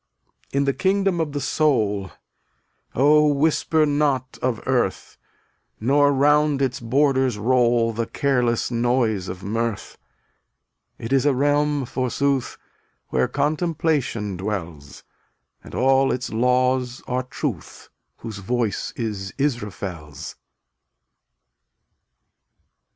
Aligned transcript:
260 0.51 0.57
In 0.57 0.63
the 0.65 0.73
kingdom 0.73 1.19
of 1.21 1.43
Soul 1.43 2.09
Oh, 2.95 3.31
whisper 3.31 3.85
not 3.85 4.39
of 4.41 4.59
earth, 4.65 5.19
Nor 5.79 6.11
round 6.11 6.59
its 6.59 6.79
borders 6.79 7.37
roll 7.37 7.93
The 7.93 8.07
careless 8.07 8.71
noise 8.71 9.27
of 9.27 9.43
mirth; 9.43 9.99
It 10.97 11.13
is 11.13 11.27
a 11.27 11.35
realm, 11.35 11.85
forsooth, 11.85 12.57
Where 13.09 13.27
Contemplation 13.27 14.37
dwells, 14.37 15.03
And 15.63 15.75
all 15.75 16.11
its 16.11 16.33
laws 16.33 17.03
are 17.05 17.21
Truth, 17.21 17.89
Whose 18.17 18.39
voice 18.39 18.93
is 18.95 19.35
Israfel's. 19.37 20.35